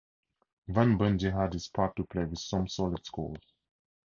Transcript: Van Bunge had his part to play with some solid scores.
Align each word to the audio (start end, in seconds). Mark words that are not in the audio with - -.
Van 0.67 0.97
Bunge 0.97 1.31
had 1.31 1.53
his 1.53 1.67
part 1.67 1.95
to 1.95 2.03
play 2.05 2.25
with 2.25 2.39
some 2.39 2.67
solid 2.67 3.05
scores. 3.05 3.37